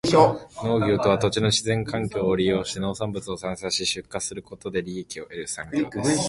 [0.63, 6.19] 農業とは、土地の自然環境を利用して農産物を生産し、出荷することで利益を得る産業です。